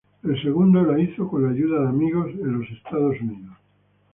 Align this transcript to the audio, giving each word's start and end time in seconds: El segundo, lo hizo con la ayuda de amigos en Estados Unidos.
El 0.23 0.41
segundo, 0.41 0.81
lo 0.81 0.97
hizo 0.97 1.27
con 1.29 1.43
la 1.43 1.51
ayuda 1.51 1.81
de 1.81 1.89
amigos 1.89 2.31
en 2.31 2.63
Estados 2.63 3.21
Unidos. 3.21 3.55